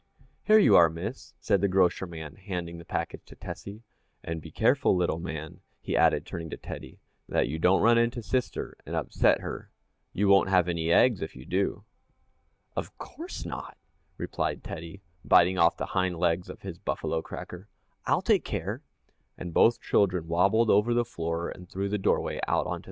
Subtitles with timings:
[0.41, 3.83] "Here you are, Miss," said the grocer man, handing the package to Tessie,
[4.23, 6.97] "and be careful, little man," he added, turning to Teddy,
[7.29, 9.69] "that you don't run into sister and upset her
[10.11, 11.83] you won't have any eggs if you do!"
[12.75, 13.77] "Of course not,"
[14.17, 17.67] replied Teddy, biting off the hind legs of his buffalo cracker.
[18.07, 18.81] "I'll take care,"
[19.37, 22.41] and both children wabbled over the floor and through the doorway out onto the sidewalk.
[22.65, 22.79] [Illustration: _Crash!